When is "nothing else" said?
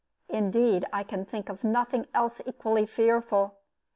1.63-2.41